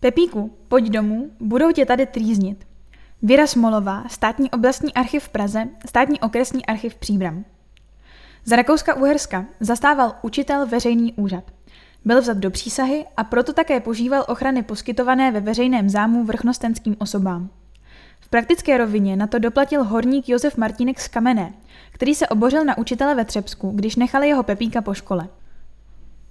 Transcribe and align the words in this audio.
Pepíku, 0.00 0.50
pojď 0.68 0.90
domů, 0.90 1.30
budou 1.40 1.72
tě 1.72 1.86
tady 1.86 2.06
trýznit. 2.06 2.66
Věra 3.22 3.46
Smolová, 3.46 4.04
státní 4.08 4.50
oblastní 4.50 4.94
archiv 4.94 5.24
v 5.24 5.28
Praze, 5.28 5.68
státní 5.86 6.20
okresní 6.20 6.66
archiv 6.66 6.94
Příbram. 6.94 7.44
Za 8.44 8.56
Rakouska-Uherska 8.56 9.46
zastával 9.60 10.14
učitel 10.22 10.66
veřejný 10.66 11.12
úřad. 11.12 11.44
Byl 12.04 12.20
vzat 12.20 12.36
do 12.36 12.50
přísahy 12.50 13.04
a 13.16 13.24
proto 13.24 13.52
také 13.52 13.80
požíval 13.80 14.24
ochrany 14.28 14.62
poskytované 14.62 15.30
ve 15.32 15.40
veřejném 15.40 15.88
zámu 15.88 16.24
vrchnostenským 16.24 16.96
osobám. 16.98 17.50
V 18.20 18.28
praktické 18.28 18.78
rovině 18.78 19.16
na 19.16 19.26
to 19.26 19.38
doplatil 19.38 19.84
horník 19.84 20.28
Josef 20.28 20.56
Martínek 20.56 21.00
z 21.00 21.08
Kamené, 21.08 21.52
který 21.92 22.14
se 22.14 22.28
obořil 22.28 22.64
na 22.64 22.78
učitele 22.78 23.14
ve 23.14 23.24
Třebsku, 23.24 23.70
když 23.70 23.96
nechali 23.96 24.28
jeho 24.28 24.42
Pepíka 24.42 24.80
po 24.82 24.94
škole. 24.94 25.28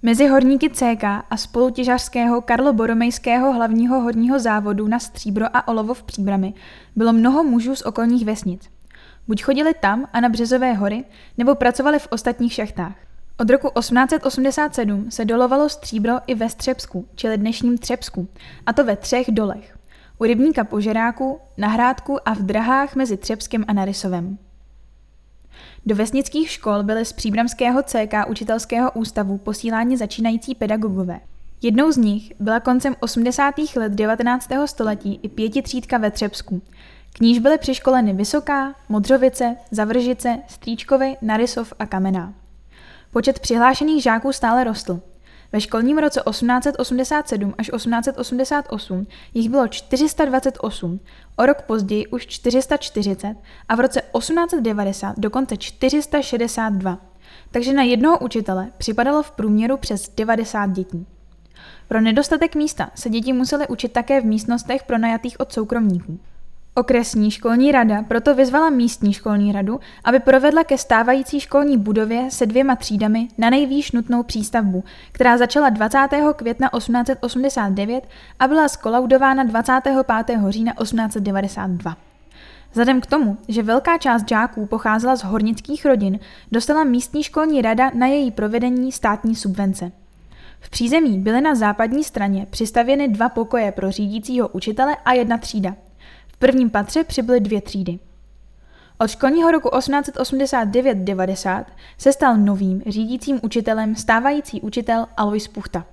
Mezi 0.02 0.26
horníky 0.26 0.70
CK 0.70 1.04
a 1.30 1.36
spolutěžařského 1.36 2.40
Karlo 2.40 2.72
Boromejského 2.72 3.52
hlavního 3.52 4.00
horního 4.00 4.38
závodu 4.38 4.88
na 4.88 4.98
stříbro 4.98 5.46
a 5.52 5.68
olovo 5.68 5.94
v 5.94 6.02
Příbrami 6.02 6.54
bylo 6.96 7.12
mnoho 7.12 7.44
mužů 7.44 7.76
z 7.76 7.82
okolních 7.82 8.24
vesnic. 8.24 8.70
Buď 9.28 9.42
chodili 9.42 9.74
tam 9.80 10.08
a 10.12 10.20
na 10.20 10.28
Březové 10.28 10.72
hory, 10.72 11.04
nebo 11.38 11.54
pracovali 11.54 11.98
v 11.98 12.08
ostatních 12.10 12.52
šachtách. 12.52 12.94
Od 13.38 13.50
roku 13.50 13.70
1887 13.78 15.10
se 15.10 15.24
dolovalo 15.24 15.68
stříbro 15.68 16.14
i 16.26 16.34
ve 16.34 16.48
Střebsku, 16.48 17.08
čili 17.14 17.38
dnešním 17.38 17.78
Třebsku, 17.78 18.28
a 18.66 18.72
to 18.72 18.84
ve 18.84 18.96
třech 18.96 19.30
dolech. 19.30 19.78
U 20.18 20.24
rybníka 20.24 20.64
Požeráku, 20.64 21.40
na 21.58 21.68
Hrádku 21.68 22.28
a 22.28 22.34
v 22.34 22.38
Drahách 22.38 22.96
mezi 22.96 23.16
Třebskem 23.16 23.64
a 23.68 23.72
Narysovem. 23.72 24.38
Do 25.86 25.94
vesnických 25.94 26.50
škol 26.50 26.82
byly 26.82 27.04
z 27.04 27.12
příbramského 27.12 27.82
CK 27.82 28.28
učitelského 28.28 28.92
ústavu 28.92 29.38
posíláni 29.38 29.96
začínající 29.96 30.54
pedagogové. 30.54 31.20
Jednou 31.62 31.92
z 31.92 31.96
nich 31.96 32.32
byla 32.40 32.60
koncem 32.60 32.96
80. 33.00 33.54
let 33.76 33.92
19. 33.92 34.48
století 34.66 35.20
i 35.22 35.28
pětitřídka 35.28 35.98
ve 35.98 36.10
Třebsku. 36.10 36.62
K 37.12 37.20
níž 37.20 37.38
byly 37.38 37.58
přiškoleny 37.58 38.12
Vysoká, 38.12 38.74
Modřovice, 38.88 39.56
Zavržice, 39.70 40.38
Stříčkovy, 40.48 41.16
Narysov 41.22 41.72
a 41.78 41.86
Kamená. 41.86 42.34
Počet 43.12 43.38
přihlášených 43.38 44.02
žáků 44.02 44.32
stále 44.32 44.64
rostl. 44.64 45.00
Ve 45.52 45.60
školním 45.60 45.98
roce 45.98 46.22
1887 46.30 47.54
až 47.58 47.70
1888 47.76 49.06
jich 49.34 49.48
bylo 49.48 49.68
428, 49.68 51.00
o 51.36 51.46
rok 51.46 51.62
později 51.62 52.06
už 52.06 52.26
440 52.26 53.34
a 53.68 53.74
v 53.74 53.80
roce 53.80 54.02
1890 54.18 55.18
dokonce 55.18 55.56
462. 55.56 56.98
Takže 57.50 57.72
na 57.72 57.82
jednoho 57.82 58.18
učitele 58.18 58.70
připadalo 58.78 59.22
v 59.22 59.30
průměru 59.30 59.76
přes 59.76 60.08
90 60.16 60.70
dětí. 60.70 61.06
Pro 61.88 62.00
nedostatek 62.00 62.54
místa 62.54 62.90
se 62.94 63.08
děti 63.08 63.32
musely 63.32 63.68
učit 63.68 63.92
také 63.92 64.20
v 64.20 64.24
místnostech 64.24 64.82
pronajatých 64.82 65.40
od 65.40 65.52
soukromníků. 65.52 66.18
Okresní 66.74 67.30
školní 67.30 67.72
rada 67.72 68.02
proto 68.02 68.34
vyzvala 68.34 68.70
místní 68.70 69.12
školní 69.12 69.52
radu, 69.52 69.80
aby 70.04 70.20
provedla 70.20 70.64
ke 70.64 70.78
stávající 70.78 71.40
školní 71.40 71.78
budově 71.78 72.30
se 72.30 72.46
dvěma 72.46 72.76
třídami 72.76 73.28
na 73.38 73.50
nejvýš 73.50 73.92
nutnou 73.92 74.22
přístavbu, 74.22 74.84
která 75.12 75.38
začala 75.38 75.68
20. 75.68 75.98
května 76.36 76.70
1889 76.76 78.08
a 78.38 78.48
byla 78.48 78.68
skolaudována 78.68 79.44
25. 79.44 80.38
října 80.48 80.72
1892. 80.82 81.96
Vzhledem 82.70 83.00
k 83.00 83.06
tomu, 83.06 83.36
že 83.48 83.62
velká 83.62 83.98
část 83.98 84.28
žáků 84.28 84.66
pocházela 84.66 85.16
z 85.16 85.24
hornických 85.24 85.86
rodin, 85.86 86.18
dostala 86.52 86.84
místní 86.84 87.22
školní 87.22 87.62
rada 87.62 87.90
na 87.94 88.06
její 88.06 88.30
provedení 88.30 88.92
státní 88.92 89.36
subvence. 89.36 89.92
V 90.60 90.70
přízemí 90.70 91.18
byly 91.18 91.40
na 91.40 91.54
západní 91.54 92.04
straně 92.04 92.46
přistavěny 92.50 93.08
dva 93.08 93.28
pokoje 93.28 93.72
pro 93.72 93.90
řídícího 93.90 94.48
učitele 94.48 94.96
a 95.04 95.12
jedna 95.12 95.38
třída– 95.38 95.74
prvním 96.40 96.70
patře 96.70 97.04
přibyly 97.04 97.40
dvě 97.40 97.60
třídy. 97.60 97.98
Od 98.98 99.10
školního 99.10 99.50
roku 99.50 99.68
1889-90 99.68 101.64
se 101.98 102.12
stal 102.12 102.36
novým 102.36 102.82
řídícím 102.86 103.40
učitelem 103.42 103.96
stávající 103.96 104.60
učitel 104.60 105.06
Alois 105.16 105.48
Puchta. 105.48 105.86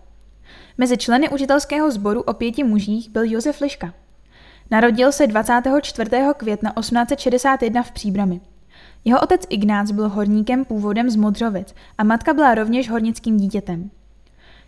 Mezi 0.77 0.97
členy 0.97 1.29
učitelského 1.29 1.91
sboru 1.91 2.21
o 2.21 2.33
pěti 2.33 2.63
mužích 2.63 3.09
byl 3.09 3.23
Josef 3.25 3.61
Liška. 3.61 3.93
Narodil 4.71 5.11
se 5.11 5.27
24. 5.27 6.11
května 6.37 6.73
1861 6.79 7.83
v 7.83 7.91
Příbrami. 7.91 8.41
Jeho 9.05 9.21
otec 9.21 9.41
Ignác 9.49 9.91
byl 9.91 10.09
horníkem 10.09 10.65
původem 10.65 11.09
z 11.09 11.15
Modřovic 11.15 11.75
a 11.97 12.03
matka 12.03 12.33
byla 12.33 12.55
rovněž 12.55 12.89
hornickým 12.89 13.37
dítětem. 13.37 13.89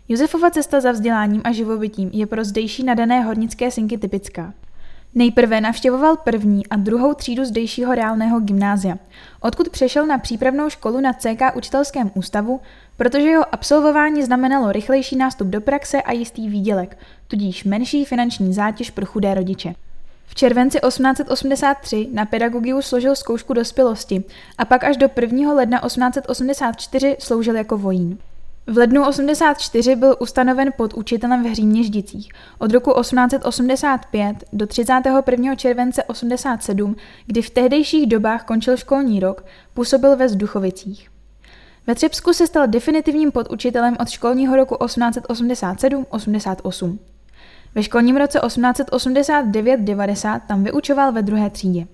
Josefova 0.08 0.50
cesta 0.50 0.80
za 0.80 0.92
vzděláním 0.92 1.40
a 1.44 1.52
živobytím 1.52 2.10
je 2.12 2.26
pro 2.26 2.44
zdejší 2.44 2.84
nadané 2.84 3.20
hornické 3.20 3.70
synky 3.70 3.98
typická. 3.98 4.54
Nejprve 5.14 5.60
navštěvoval 5.60 6.16
první 6.16 6.66
a 6.66 6.76
druhou 6.76 7.14
třídu 7.14 7.44
zdejšího 7.44 7.94
reálného 7.94 8.40
gymnázia, 8.40 8.96
odkud 9.40 9.68
přešel 9.68 10.06
na 10.06 10.18
přípravnou 10.18 10.70
školu 10.70 11.00
na 11.00 11.12
CK 11.12 11.56
učitelském 11.56 12.10
ústavu, 12.14 12.60
protože 12.96 13.28
jeho 13.28 13.54
absolvování 13.54 14.22
znamenalo 14.22 14.72
rychlejší 14.72 15.16
nástup 15.16 15.48
do 15.48 15.60
praxe 15.60 16.02
a 16.02 16.12
jistý 16.12 16.48
výdělek, 16.48 16.98
tudíž 17.28 17.64
menší 17.64 18.04
finanční 18.04 18.54
zátěž 18.54 18.90
pro 18.90 19.06
chudé 19.06 19.34
rodiče. 19.34 19.74
V 20.26 20.34
červenci 20.34 20.78
1883 20.80 22.08
na 22.12 22.26
pedagogiu 22.26 22.82
složil 22.82 23.16
zkoušku 23.16 23.52
dospělosti 23.52 24.24
a 24.58 24.64
pak 24.64 24.84
až 24.84 24.96
do 24.96 25.08
1. 25.20 25.52
ledna 25.52 25.80
1884 25.86 27.16
sloužil 27.18 27.56
jako 27.56 27.78
vojín. 27.78 28.18
V 28.70 28.76
lednu 28.76 29.06
84 29.06 29.96
byl 29.96 30.16
ustanoven 30.20 30.72
pod 30.76 30.94
učitelem 30.94 31.44
v 31.44 31.46
Hříměždicích. 31.46 32.32
Od 32.58 32.72
roku 32.72 33.00
1885 33.00 34.36
do 34.52 34.66
31. 34.66 35.54
července 35.54 36.04
87, 36.04 36.96
kdy 37.26 37.42
v 37.42 37.50
tehdejších 37.50 38.06
dobách 38.06 38.44
končil 38.44 38.76
školní 38.76 39.20
rok, 39.20 39.44
působil 39.74 40.16
ve 40.16 40.28
Zduchovicích. 40.28 41.10
Ve 41.86 41.94
Třebsku 41.94 42.32
se 42.32 42.46
stal 42.46 42.66
definitivním 42.66 43.32
podučitelem 43.32 43.96
od 44.00 44.08
školního 44.08 44.56
roku 44.56 44.74
1887-88. 44.74 46.98
Ve 47.74 47.82
školním 47.82 48.16
roce 48.16 48.38
1889-90 48.38 50.40
tam 50.48 50.64
vyučoval 50.64 51.12
ve 51.12 51.22
druhé 51.22 51.50
třídě. 51.50 51.86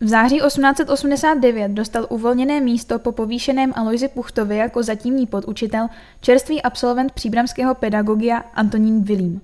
V 0.00 0.08
září 0.08 0.40
1889 0.46 1.68
dostal 1.68 2.06
uvolněné 2.10 2.60
místo 2.60 2.98
po 2.98 3.12
povýšeném 3.12 3.72
Aloisi 3.76 4.08
Puchtovi 4.08 4.56
jako 4.56 4.82
zatímní 4.82 5.26
podučitel 5.26 5.86
čerstvý 6.20 6.62
absolvent 6.62 7.12
příbramského 7.12 7.74
pedagogia 7.74 8.44
Antonín 8.54 9.02
Vilím. 9.02 9.40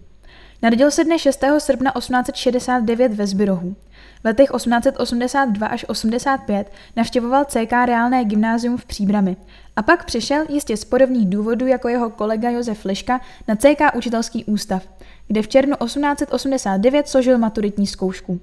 Narodil 0.63 0.91
se 0.91 1.05
dne 1.05 1.19
6. 1.19 1.45
srpna 1.59 1.93
1869 1.99 3.15
ve 3.15 3.27
Zbyrohu. 3.27 3.77
V 4.23 4.25
letech 4.25 4.51
1882 4.57 5.67
až 5.67 5.85
85 5.89 6.73
navštěvoval 6.97 7.45
CK 7.45 7.73
Reálné 7.73 8.25
gymnázium 8.25 8.77
v 8.77 8.85
Příbrami 8.85 9.37
a 9.77 9.83
pak 9.83 10.05
přišel 10.05 10.45
jistě 10.49 10.77
z 10.77 10.85
podobných 10.85 11.29
důvodů 11.29 11.67
jako 11.67 11.89
jeho 11.89 12.11
kolega 12.11 12.51
Josef 12.51 12.85
Liška 12.85 13.21
na 13.49 13.57
CK 13.57 13.97
Učitelský 13.97 14.45
ústav, 14.45 14.89
kde 15.29 15.43
v 15.43 15.49
červnu 15.49 15.77
1889 15.85 17.09
složil 17.09 17.39
maturitní 17.39 17.87
zkoušku. 17.87 18.41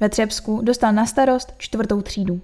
Ve 0.00 0.08
Třebsku 0.08 0.60
dostal 0.62 0.92
na 0.92 1.06
starost 1.06 1.52
čtvrtou 1.58 2.02
třídu. 2.02 2.40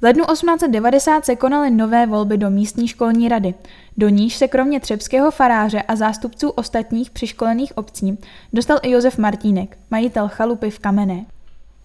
V 0.00 0.02
lednu 0.02 0.24
1890 0.24 1.24
se 1.24 1.36
konaly 1.36 1.70
nové 1.70 2.06
volby 2.06 2.38
do 2.38 2.50
místní 2.50 2.88
školní 2.88 3.28
rady, 3.28 3.54
do 3.96 4.08
níž 4.08 4.36
se 4.36 4.48
kromě 4.48 4.80
třebského 4.80 5.30
faráře 5.30 5.82
a 5.82 5.96
zástupců 5.96 6.48
ostatních 6.48 7.10
přiškolených 7.10 7.78
obcí 7.78 8.18
dostal 8.52 8.78
i 8.82 8.90
Josef 8.90 9.18
Martínek, 9.18 9.78
majitel 9.90 10.28
chalupy 10.28 10.70
v 10.70 10.78
Kamené. 10.78 11.24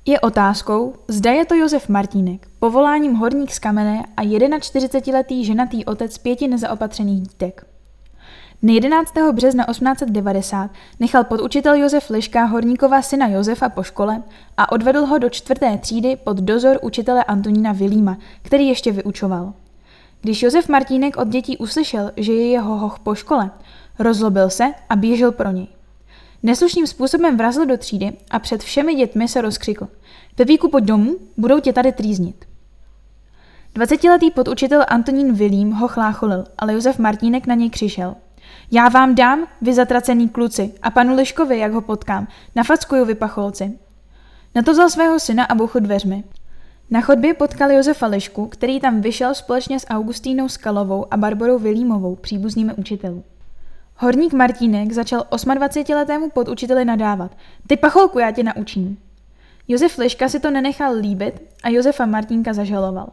Je 0.06 0.19
otázkou, 0.19 0.94
zda 1.08 1.31
je 1.31 1.46
to 1.46 1.56
Josef 1.56 1.90
Martínek, 1.90 2.47
povoláním 2.59 3.14
horník 3.14 3.52
z 3.52 3.59
Kamené 3.59 4.03
a 4.18 4.24
41-letý 4.24 5.46
ženatý 5.46 5.85
otec 5.85 6.18
pěti 6.18 6.47
nezaopatřených 6.47 7.22
dítek. 7.22 7.72
Dne 8.63 8.74
11. 8.74 9.13
března 9.31 9.66
1890 9.66 10.72
nechal 11.00 11.24
podučitel 11.24 11.75
Josef 11.75 12.09
Liška 12.09 12.43
horníkova 12.43 13.02
syna 13.02 13.28
Josefa 13.28 13.70
po 13.70 13.84
škole 13.84 14.23
a 14.58 14.72
odvedl 14.72 15.05
ho 15.05 15.17
do 15.17 15.29
čtvrté 15.29 15.78
třídy 15.78 16.16
pod 16.16 16.38
dozor 16.38 16.79
učitele 16.82 17.23
Antonína 17.23 17.72
Vilíma, 17.72 18.17
který 18.41 18.67
ještě 18.67 18.91
vyučoval. 18.91 19.53
Když 20.22 20.43
Josef 20.43 20.70
Martínek 20.70 21.17
od 21.17 21.28
dětí 21.28 21.58
uslyšel, 21.58 22.11
že 22.17 22.34
je 22.34 22.47
jeho 22.47 22.78
hoch 22.78 22.99
po 22.99 23.16
škole, 23.16 23.52
rozlobil 23.99 24.49
se 24.49 24.73
a 24.90 24.96
běžel 24.96 25.32
pro 25.32 25.52
něj. 25.52 25.67
Neslušným 26.43 26.88
způsobem 26.88 27.38
vrazil 27.38 27.66
do 27.66 27.78
třídy 27.78 28.14
a 28.32 28.40
před 28.40 28.64
všemi 28.64 28.96
dětmi 28.96 29.28
se 29.28 29.41
rozkřikl. 29.41 29.88
Pepíku, 30.35 30.70
pojď 30.70 30.85
domů, 30.85 31.16
budou 31.38 31.59
tě 31.59 31.73
tady 31.73 31.91
trýznit. 31.91 32.46
Dvacetiletý 33.76 34.32
podučitel 34.32 34.85
Antonín 34.88 35.34
Vilím 35.34 35.72
ho 35.72 35.88
chlácholil, 35.88 36.43
ale 36.58 36.73
Josef 36.73 36.99
Martínek 36.99 37.47
na 37.47 37.55
něj 37.55 37.70
křišel. 37.70 38.16
Já 38.72 38.90
vám 38.90 39.16
dám, 39.16 39.47
vy 39.61 39.73
zatracený 39.73 40.29
kluci, 40.29 40.73
a 40.82 40.91
panu 40.91 41.16
Liškovi, 41.16 41.59
jak 41.59 41.72
ho 41.72 41.82
potkám, 41.82 42.28
nafackuju 42.55 43.05
vy 43.05 43.16
pacholci. 43.16 43.79
Na 44.55 44.61
to 44.61 44.72
vzal 44.72 44.90
svého 44.90 45.20
syna 45.20 45.46
a 45.46 45.55
bouchl 45.55 45.79
dveřmi. 45.79 46.23
Na 46.90 47.02
chodbě 47.02 47.34
potkal 47.34 47.72
Josefa 47.72 48.08
Lišku, 48.08 48.47
který 48.47 48.79
tam 48.79 49.02
vyšel 49.02 49.35
společně 49.35 49.79
s 49.79 49.88
Augustínou 49.88 50.50
Skalovou 50.50 51.05
a 51.11 51.17
Barborou 51.17 51.59
Vilímovou, 51.59 52.16
příbuznými 52.16 52.73
učitelů. 52.73 53.23
Horník 53.97 54.34
Martínek 54.34 54.91
začal 54.91 55.22
28-letému 55.32 56.29
podučiteli 56.29 56.85
nadávat. 56.85 57.32
Ty 57.67 57.78
pacholku, 57.78 58.20
já 58.20 58.32
tě 58.32 58.44
naučím. 58.44 58.97
Josef 59.67 59.97
Liška 59.97 60.29
si 60.29 60.40
to 60.40 60.52
nenechal 60.52 60.96
líbit 60.96 61.41
a 61.64 61.70
Josefa 61.70 62.05
Martínka 62.05 62.53
zažaloval. 62.53 63.08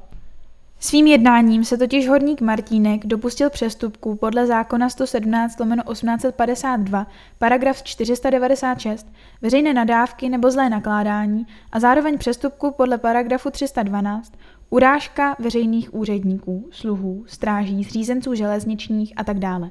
Svým 0.82 1.06
jednáním 1.06 1.64
se 1.64 1.78
totiž 1.78 2.08
horník 2.08 2.40
Martínek 2.40 3.06
dopustil 3.06 3.50
přestupku 3.50 4.14
podle 4.14 4.46
zákona 4.46 4.88
117 4.88 5.56
1852, 5.56 7.06
paragraf 7.38 7.82
496, 7.82 9.06
veřejné 9.42 9.74
nadávky 9.74 10.28
nebo 10.28 10.50
zlé 10.50 10.70
nakládání 10.70 11.46
a 11.72 11.80
zároveň 11.80 12.18
přestupku 12.18 12.70
podle 12.70 12.98
paragrafu 12.98 13.50
312, 13.50 14.32
urážka 14.70 15.36
veřejných 15.38 15.94
úředníků, 15.94 16.68
sluhů, 16.72 17.24
stráží, 17.26 17.84
zřízenců 17.84 18.34
železničních 18.34 19.12
a 19.16 19.24
tak 19.24 19.38
dále. 19.38 19.70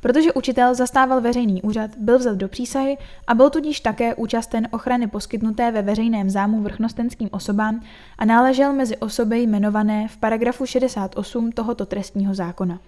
Protože 0.00 0.32
učitel 0.32 0.74
zastával 0.74 1.20
veřejný 1.20 1.62
úřad, 1.62 1.90
byl 1.96 2.18
vzat 2.18 2.36
do 2.36 2.48
přísahy 2.48 2.98
a 3.26 3.34
byl 3.34 3.50
tudíž 3.50 3.80
také 3.80 4.14
účasten 4.14 4.68
ochrany 4.70 5.06
poskytnuté 5.06 5.72
ve 5.72 5.82
veřejném 5.82 6.30
zámu 6.30 6.62
vrchnostenským 6.62 7.28
osobám 7.32 7.82
a 8.18 8.24
náležel 8.24 8.72
mezi 8.72 8.96
osoby 8.96 9.42
jmenované 9.42 10.08
v 10.08 10.16
paragrafu 10.16 10.66
68 10.66 11.52
tohoto 11.52 11.86
trestního 11.86 12.34
zákona. 12.34 12.80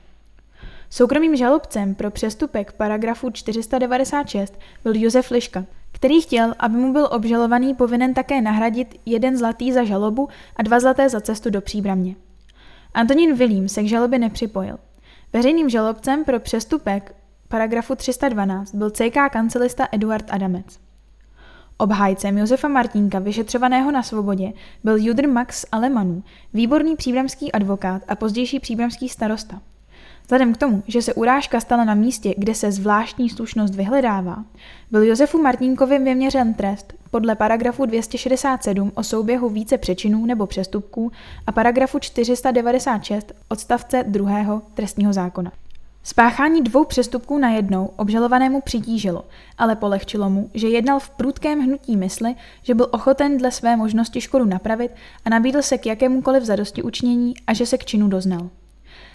Soukromým 0.90 1.36
žalobcem 1.36 1.94
pro 1.94 2.10
přestupek 2.10 2.72
paragrafu 2.72 3.30
496 3.30 4.58
byl 4.84 4.96
Josef 4.96 5.30
Liška, 5.30 5.64
který 5.92 6.20
chtěl, 6.20 6.54
aby 6.58 6.76
mu 6.76 6.92
byl 6.92 7.08
obžalovaný 7.12 7.74
povinen 7.74 8.14
také 8.14 8.40
nahradit 8.40 9.00
jeden 9.06 9.36
zlatý 9.36 9.72
za 9.72 9.84
žalobu 9.84 10.28
a 10.56 10.62
dva 10.62 10.80
zlaté 10.80 11.08
za 11.08 11.20
cestu 11.20 11.50
do 11.50 11.60
příbramě. 11.60 12.14
Antonín 12.94 13.34
Vilím 13.34 13.68
se 13.68 13.82
k 13.82 13.88
žalobě 13.88 14.18
nepřipojil. 14.18 14.78
Veřejným 15.32 15.68
žalobcem 15.68 16.24
pro 16.24 16.40
přestupek 16.40 17.14
paragrafu 17.48 17.94
312 17.94 18.74
byl 18.74 18.90
CK 18.90 19.32
kancelista 19.32 19.88
Eduard 19.92 20.26
Adamec. 20.30 20.80
Obhájcem 21.76 22.38
Josefa 22.38 22.68
Martínka, 22.68 23.18
vyšetřovaného 23.18 23.90
na 23.90 24.02
svobodě, 24.02 24.52
byl 24.84 24.96
Judr 24.96 25.28
Max 25.28 25.66
Alemanů, 25.72 26.24
výborný 26.54 26.96
příbramský 26.96 27.52
advokát 27.52 28.02
a 28.08 28.16
pozdější 28.16 28.60
příbramský 28.60 29.08
starosta. 29.08 29.60
Vzhledem 30.32 30.54
k 30.54 30.56
tomu, 30.56 30.82
že 30.86 31.02
se 31.02 31.14
urážka 31.14 31.60
stala 31.60 31.84
na 31.84 31.94
místě, 31.94 32.34
kde 32.36 32.54
se 32.54 32.72
zvláštní 32.72 33.28
slušnost 33.28 33.74
vyhledává, 33.74 34.44
byl 34.90 35.02
Josefu 35.02 35.42
Martínkovi 35.42 35.98
vyměřen 35.98 36.54
trest 36.54 36.92
podle 37.10 37.34
paragrafu 37.34 37.86
267 37.86 38.92
o 38.94 39.02
souběhu 39.02 39.48
více 39.48 39.78
přečinů 39.78 40.26
nebo 40.26 40.46
přestupků 40.46 41.12
a 41.46 41.52
paragrafu 41.52 41.98
496 41.98 43.32
odstavce 43.48 44.04
2. 44.08 44.62
trestního 44.74 45.12
zákona. 45.12 45.52
Spáchání 46.02 46.62
dvou 46.62 46.84
přestupků 46.84 47.38
na 47.38 47.50
jednou 47.50 47.90
obžalovanému 47.96 48.60
přitížilo, 48.60 49.24
ale 49.58 49.76
polehčilo 49.76 50.30
mu, 50.30 50.50
že 50.54 50.68
jednal 50.68 51.00
v 51.00 51.10
prudkém 51.10 51.60
hnutí 51.60 51.96
mysli, 51.96 52.34
že 52.62 52.74
byl 52.74 52.88
ochoten 52.90 53.38
dle 53.38 53.50
své 53.50 53.76
možnosti 53.76 54.20
škodu 54.20 54.44
napravit 54.44 54.92
a 55.24 55.30
nabídl 55.30 55.62
se 55.62 55.78
k 55.78 55.86
jakémukoliv 55.86 56.42
zadosti 56.42 56.82
učnění 56.82 57.34
a 57.46 57.52
že 57.52 57.66
se 57.66 57.78
k 57.78 57.84
činu 57.84 58.08
doznal. 58.08 58.50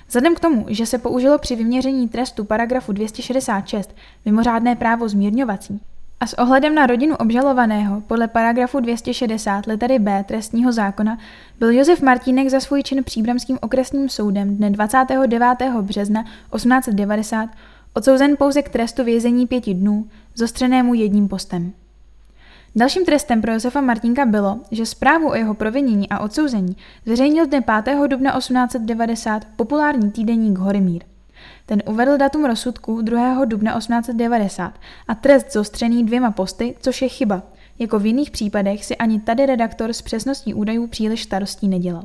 Vzhledem 0.07 0.35
k 0.35 0.39
tomu, 0.39 0.65
že 0.69 0.85
se 0.85 0.97
použilo 0.97 1.37
při 1.37 1.55
vyměření 1.55 2.09
trestu 2.09 2.45
paragrafu 2.45 2.91
266 2.91 3.95
mimořádné 4.25 4.75
právo 4.75 5.09
zmírňovací 5.09 5.81
a 6.19 6.27
s 6.27 6.33
ohledem 6.33 6.75
na 6.75 6.85
rodinu 6.85 7.15
obžalovaného 7.15 8.01
podle 8.01 8.27
paragrafu 8.27 8.79
260 8.79 9.65
litery 9.65 9.99
B 9.99 10.23
trestního 10.23 10.71
zákona 10.71 11.17
byl 11.59 11.71
Josef 11.71 12.01
Martínek 12.01 12.49
za 12.49 12.59
svůj 12.59 12.83
čin 12.83 13.03
příbramským 13.03 13.57
okresním 13.61 14.09
soudem 14.09 14.57
dne 14.57 14.69
29. 14.69 15.41
března 15.81 16.23
1890 16.23 17.49
odsouzen 17.93 18.37
pouze 18.37 18.61
k 18.61 18.69
trestu 18.69 19.03
vězení 19.03 19.47
pěti 19.47 19.73
dnů, 19.73 20.07
zostřenému 20.35 20.93
jedním 20.93 21.27
postem. 21.27 21.73
Dalším 22.77 23.05
trestem 23.05 23.41
pro 23.41 23.53
Josefa 23.53 23.81
Martinka 23.81 24.25
bylo, 24.25 24.59
že 24.71 24.85
zprávu 24.85 25.29
o 25.29 25.35
jeho 25.35 25.53
provinění 25.53 26.09
a 26.09 26.19
odsouzení 26.19 26.77
zveřejnil 27.05 27.47
dne 27.47 27.61
5. 27.83 27.97
dubna 28.07 28.37
1890 28.37 29.45
populární 29.55 30.11
týdeník 30.11 30.57
Horimír. 30.57 31.03
Ten 31.65 31.83
uvedl 31.87 32.17
datum 32.17 32.45
rozsudku 32.45 33.01
2. 33.01 33.45
dubna 33.45 33.77
1890 33.77 34.73
a 35.07 35.15
trest 35.15 35.53
zostřený 35.53 36.05
dvěma 36.05 36.31
posty, 36.31 36.75
což 36.79 37.01
je 37.01 37.09
chyba. 37.09 37.41
Jako 37.79 37.99
v 37.99 38.05
jiných 38.05 38.31
případech 38.31 38.85
si 38.85 38.97
ani 38.97 39.19
tady 39.19 39.45
redaktor 39.45 39.93
s 39.93 40.01
přesností 40.01 40.53
údajů 40.53 40.87
příliš 40.87 41.23
starostí 41.23 41.67
nedělal. 41.67 42.03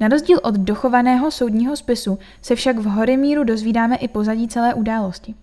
Na 0.00 0.08
rozdíl 0.08 0.40
od 0.42 0.54
dochovaného 0.54 1.30
soudního 1.30 1.76
spisu 1.76 2.18
se 2.42 2.54
však 2.54 2.78
v 2.78 2.84
Horimíru 2.84 3.44
dozvídáme 3.44 3.96
i 3.96 4.08
pozadí 4.08 4.48
celé 4.48 4.74
události. 4.74 5.34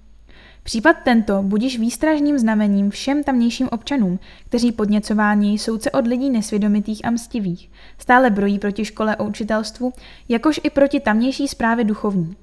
Případ 0.67 0.97
tento 1.03 1.43
budíš 1.43 1.79
výstražným 1.79 2.39
znamením 2.39 2.89
všem 2.89 3.23
tamnějším 3.23 3.67
občanům, 3.71 4.19
kteří 4.45 4.71
podněcování 4.71 5.57
soudce 5.57 5.91
od 5.91 6.07
lidí 6.07 6.29
nesvědomitých 6.29 7.05
a 7.05 7.09
mstivých. 7.09 7.71
Stále 7.97 8.29
brojí 8.29 8.59
proti 8.59 8.85
škole 8.85 9.15
o 9.15 9.25
učitelstvu, 9.25 9.93
jakož 10.29 10.59
i 10.63 10.69
proti 10.69 10.99
tamnější 10.99 11.47
zprávě 11.47 11.85
duchovní. 11.85 12.35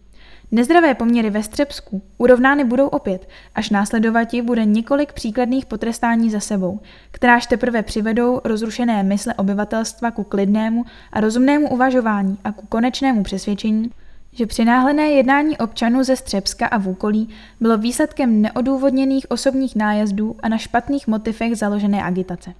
Nezdravé 0.52 0.94
poměry 0.94 1.30
ve 1.30 1.42
Střebsku 1.42 2.02
urovnány 2.18 2.64
budou 2.64 2.86
opět, 2.86 3.28
až 3.54 3.70
následovati 3.70 4.42
bude 4.42 4.64
několik 4.64 5.12
příkladných 5.12 5.66
potrestání 5.66 6.30
za 6.30 6.40
sebou, 6.40 6.80
kteráž 7.10 7.46
teprve 7.46 7.82
přivedou 7.82 8.40
rozrušené 8.44 9.02
mysle 9.02 9.34
obyvatelstva 9.34 10.10
ku 10.10 10.24
klidnému 10.24 10.84
a 11.12 11.20
rozumnému 11.20 11.68
uvažování 11.68 12.38
a 12.44 12.52
ku 12.52 12.66
konečnému 12.66 13.22
přesvědčení, 13.22 13.90
že 14.34 14.46
přináhlené 14.46 15.10
jednání 15.10 15.58
občanů 15.58 16.04
ze 16.04 16.16
Střebska 16.16 16.66
a 16.66 16.78
Vůkolí 16.78 17.28
bylo 17.60 17.78
výsledkem 17.78 18.42
neodůvodněných 18.42 19.30
osobních 19.30 19.76
nájezdů 19.76 20.36
a 20.42 20.48
na 20.48 20.58
špatných 20.58 21.08
motivech 21.08 21.56
založené 21.56 22.02
agitace. 22.02 22.54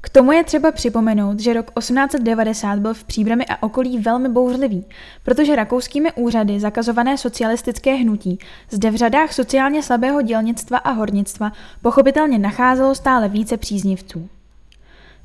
K 0.00 0.08
tomu 0.08 0.32
je 0.32 0.44
třeba 0.44 0.72
připomenout, 0.72 1.40
že 1.40 1.52
rok 1.52 1.70
1890 1.78 2.78
byl 2.78 2.94
v 2.94 3.04
Příbrami 3.04 3.46
a 3.46 3.62
okolí 3.62 3.98
velmi 3.98 4.28
bouřlivý, 4.28 4.84
protože 5.22 5.56
rakouskými 5.56 6.12
úřady 6.12 6.60
zakazované 6.60 7.18
socialistické 7.18 7.94
hnutí 7.94 8.38
zde 8.70 8.90
v 8.90 8.96
řadách 8.96 9.32
sociálně 9.32 9.82
slabého 9.82 10.22
dělnictva 10.22 10.78
a 10.78 10.90
hornictva 10.90 11.52
pochopitelně 11.82 12.38
nacházelo 12.38 12.94
stále 12.94 13.28
více 13.28 13.56
příznivců. 13.56 14.28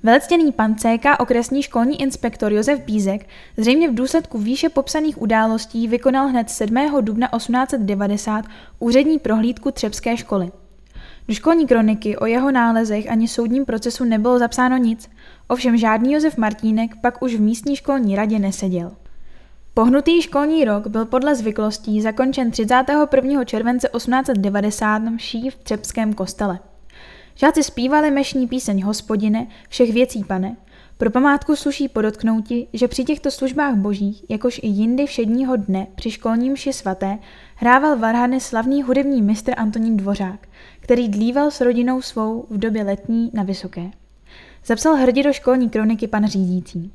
Velectěný 0.06 0.52
pan 0.52 0.76
CK 0.76 1.06
okresní 1.20 1.64
školní 1.64 2.02
inspektor 2.02 2.54
Josef 2.54 2.80
Bízek 2.80 3.28
zřejmě 3.58 3.90
v 3.90 3.96
důsledku 3.96 4.38
výše 4.38 4.70
popsaných 4.70 5.22
událostí 5.22 5.88
vykonal 5.88 6.28
hned 6.28 6.50
7. 6.50 6.76
dubna 7.02 7.28
1890 7.38 8.46
úřední 8.80 9.20
prohlídku 9.20 9.72
Třebské 9.72 10.18
školy. 10.18 10.52
Do 11.28 11.34
školní 11.34 11.68
kroniky 11.68 12.18
o 12.18 12.26
jeho 12.26 12.52
nálezech 12.52 13.12
ani 13.12 13.28
soudním 13.28 13.66
procesu 13.66 14.04
nebylo 14.04 14.40
zapsáno 14.40 14.78
nic, 14.78 15.10
ovšem 15.48 15.78
žádný 15.78 16.14
Josef 16.14 16.38
Martínek 16.38 16.92
pak 17.02 17.22
už 17.22 17.36
v 17.36 17.42
místní 17.42 17.76
školní 17.76 18.16
radě 18.16 18.40
neseděl. 18.40 18.92
Pohnutý 19.74 20.22
školní 20.22 20.66
rok 20.66 20.88
byl 20.88 21.06
podle 21.06 21.36
zvyklostí 21.36 22.02
zakončen 22.02 22.52
31. 22.52 23.44
července 23.46 23.90
1890 23.98 25.00
mší 25.00 25.50
v 25.50 25.56
Třebském 25.56 26.14
kostele. 26.14 26.60
Žáci 27.36 27.64
zpívali 27.64 28.12
mešní 28.12 28.48
píseň 28.48 28.84
hospodine, 28.84 29.48
všech 29.70 29.94
věcí 29.94 30.24
pane. 30.24 30.56
Pro 30.98 31.10
památku 31.10 31.56
sluší 31.56 31.90
podotknouti, 31.90 32.68
že 32.74 32.88
při 32.88 33.04
těchto 33.04 33.32
službách 33.32 33.76
božích, 33.76 34.24
jakož 34.30 34.60
i 34.64 34.68
jindy 34.68 35.06
všedního 35.06 35.56
dne 35.56 35.88
při 35.96 36.12
školním 36.12 36.56
ši 36.56 36.74
svaté, 36.74 37.20
hrával 37.56 37.98
varhany 37.98 38.40
slavný 38.40 38.84
hudební 38.84 39.22
mistr 39.22 39.54
Antonín 39.58 39.98
Dvořák, 39.98 40.48
který 40.80 41.10
dlíval 41.10 41.52
s 41.52 41.62
rodinou 41.62 42.02
svou 42.02 42.46
v 42.50 42.58
době 42.58 42.84
letní 42.84 43.32
na 43.34 43.44
Vysoké. 43.44 43.92
Zapsal 44.66 44.96
hrdě 44.96 45.24
do 45.24 45.34
školní 45.34 45.70
kroniky 45.70 46.08
pan 46.08 46.28
řídící. 46.28 46.92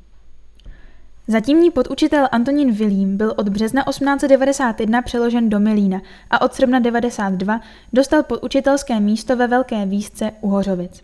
Zatímní 1.31 1.71
podučitel 1.71 2.27
Antonín 2.31 2.71
Vilím 2.71 3.17
byl 3.17 3.33
od 3.37 3.49
března 3.49 3.83
1891 3.89 5.01
přeložen 5.01 5.49
do 5.49 5.59
Milína 5.59 6.01
a 6.29 6.41
od 6.41 6.53
srpna 6.53 6.79
92 6.79 7.61
dostal 7.93 8.23
podučitelské 8.23 8.99
místo 8.99 9.35
ve 9.35 9.47
Velké 9.47 9.85
výzce 9.85 10.31
u 10.41 10.49
Hořovic. 10.49 11.03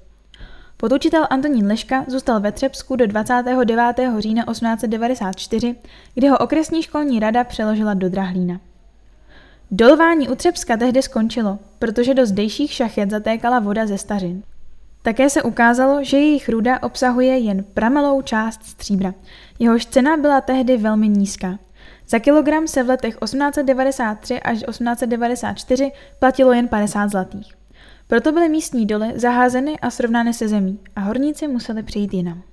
Podučitel 0.77 1.27
Antonín 1.29 1.67
Leška 1.67 2.05
zůstal 2.07 2.39
ve 2.39 2.51
Třebsku 2.51 2.95
do 2.95 3.07
29. 3.07 4.09
října 4.19 4.43
1894, 4.51 5.75
kdy 6.13 6.27
ho 6.27 6.37
okresní 6.37 6.83
školní 6.83 7.19
rada 7.19 7.43
přeložila 7.43 7.93
do 7.93 8.09
Drahlína. 8.09 8.59
Dolování 9.71 10.29
u 10.29 10.35
Třebska 10.35 10.77
tehdy 10.77 11.01
skončilo, 11.01 11.59
protože 11.79 12.13
do 12.13 12.25
zdejších 12.25 12.73
šachet 12.73 13.09
zatékala 13.09 13.59
voda 13.59 13.87
ze 13.87 13.97
stařin. 13.97 14.43
Také 15.05 15.29
se 15.29 15.43
ukázalo, 15.43 16.03
že 16.03 16.17
jejich 16.17 16.49
ruda 16.49 16.83
obsahuje 16.83 17.37
jen 17.37 17.63
pramalou 17.63 18.21
část 18.21 18.63
stříbra. 18.63 19.13
Jehož 19.59 19.85
cena 19.85 20.17
byla 20.17 20.41
tehdy 20.41 20.77
velmi 20.77 21.09
nízká. 21.09 21.59
Za 22.07 22.19
kilogram 22.19 22.67
se 22.67 22.83
v 22.83 22.89
letech 22.89 23.17
1893 23.23 24.39
až 24.39 24.57
1894 24.59 25.91
platilo 26.19 26.53
jen 26.53 26.67
50 26.67 27.07
zlatých. 27.07 27.53
Proto 28.07 28.31
byly 28.31 28.49
místní 28.49 28.85
doly 28.85 29.13
zaházeny 29.15 29.79
a 29.79 29.89
srovnány 29.89 30.33
se 30.33 30.47
zemí 30.47 30.79
a 30.95 30.99
horníci 30.99 31.47
museli 31.47 31.83
přijít 31.83 32.13
jinam. 32.13 32.43